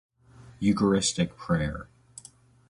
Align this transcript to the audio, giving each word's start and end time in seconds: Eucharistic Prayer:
Eucharistic 0.59 1.37
Prayer: 1.37 1.87